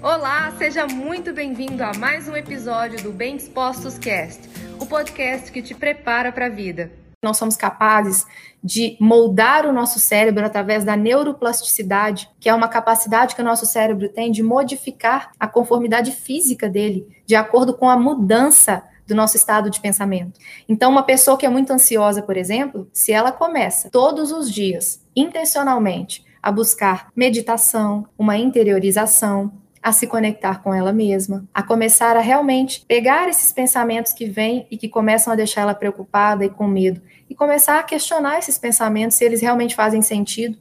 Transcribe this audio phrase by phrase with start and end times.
[0.00, 5.60] Olá, seja muito bem-vindo a mais um episódio do Bem Dispostos Cast, o podcast que
[5.60, 6.92] te prepara para a vida.
[7.20, 8.24] Nós somos capazes
[8.62, 13.66] de moldar o nosso cérebro através da neuroplasticidade, que é uma capacidade que o nosso
[13.66, 19.36] cérebro tem de modificar a conformidade física dele, de acordo com a mudança do nosso
[19.36, 20.38] estado de pensamento.
[20.68, 25.04] Então, uma pessoa que é muito ansiosa, por exemplo, se ela começa todos os dias,
[25.16, 29.52] intencionalmente, a buscar meditação, uma interiorização,
[29.88, 34.66] a se conectar com ela mesma, a começar a realmente pegar esses pensamentos que vêm
[34.70, 38.58] e que começam a deixar ela preocupada e com medo e começar a questionar esses
[38.58, 40.58] pensamentos se eles realmente fazem sentido.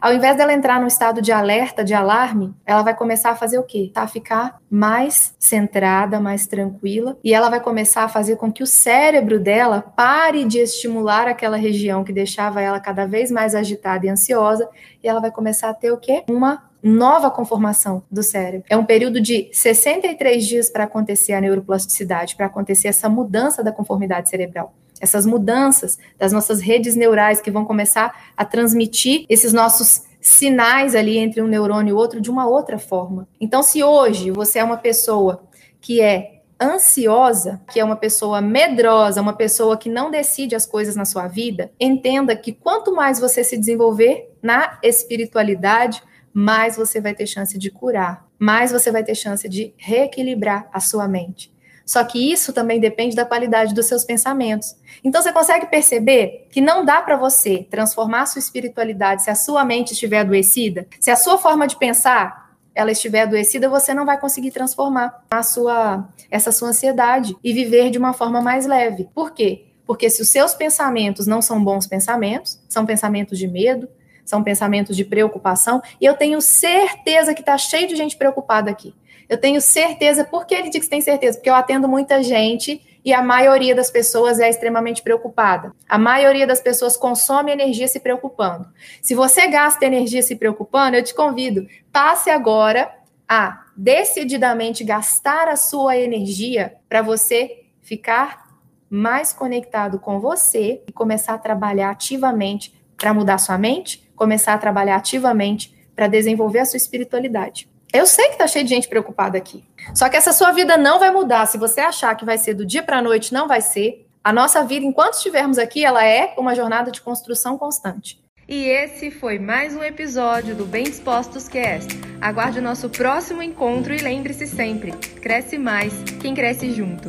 [0.00, 3.58] Ao invés dela entrar num estado de alerta, de alarme, ela vai começar a fazer
[3.58, 3.92] o quê?
[3.94, 8.66] A ficar mais centrada, mais tranquila, e ela vai começar a fazer com que o
[8.66, 14.08] cérebro dela pare de estimular aquela região que deixava ela cada vez mais agitada e
[14.08, 14.66] ansiosa,
[15.04, 16.24] e ela vai começar a ter o quê?
[16.30, 18.66] Uma nova conformação do cérebro.
[18.68, 23.72] É um período de 63 dias para acontecer a neuroplasticidade, para acontecer essa mudança da
[23.72, 24.74] conformidade cerebral.
[25.00, 31.16] Essas mudanças das nossas redes neurais que vão começar a transmitir esses nossos sinais ali
[31.16, 33.26] entre um neurônio e outro de uma outra forma.
[33.40, 35.42] Então, se hoje você é uma pessoa
[35.80, 40.94] que é ansiosa, que é uma pessoa medrosa, uma pessoa que não decide as coisas
[40.94, 47.14] na sua vida, entenda que quanto mais você se desenvolver na espiritualidade, mais você vai
[47.14, 51.52] ter chance de curar, mais você vai ter chance de reequilibrar a sua mente.
[51.90, 54.76] Só que isso também depende da qualidade dos seus pensamentos.
[55.02, 59.34] Então você consegue perceber que não dá para você transformar a sua espiritualidade se a
[59.34, 64.06] sua mente estiver adoecida, se a sua forma de pensar ela estiver adoecida, você não
[64.06, 69.08] vai conseguir transformar a sua essa sua ansiedade e viver de uma forma mais leve.
[69.12, 69.66] Por quê?
[69.84, 73.88] Porque se os seus pensamentos não são bons pensamentos, são pensamentos de medo,
[74.30, 78.94] são pensamentos de preocupação, e eu tenho certeza que está cheio de gente preocupada aqui.
[79.28, 81.36] Eu tenho certeza, por que ele diz que tem certeza?
[81.36, 85.72] Porque eu atendo muita gente e a maioria das pessoas é extremamente preocupada.
[85.88, 88.68] A maioria das pessoas consome energia se preocupando.
[89.00, 92.92] Se você gasta energia se preocupando, eu te convido, passe agora
[93.28, 98.50] a decididamente gastar a sua energia para você ficar
[98.90, 104.58] mais conectado com você e começar a trabalhar ativamente para mudar sua mente, começar a
[104.58, 107.66] trabalhar ativamente para desenvolver a sua espiritualidade.
[107.90, 109.64] Eu sei que tá cheio de gente preocupada aqui.
[109.94, 111.46] Só que essa sua vida não vai mudar.
[111.46, 114.06] Se você achar que vai ser do dia para a noite, não vai ser.
[114.22, 118.20] A nossa vida, enquanto estivermos aqui, ela é uma jornada de construção constante.
[118.46, 121.88] E esse foi mais um episódio do Bem Dispostos Cast.
[122.20, 124.92] Aguarde o nosso próximo encontro e lembre-se sempre:
[125.22, 127.08] cresce mais quem cresce junto.